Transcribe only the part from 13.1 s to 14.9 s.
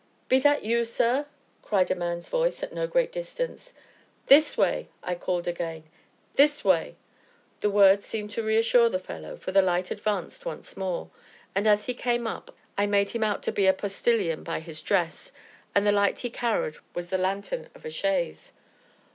him out to be a postilion by his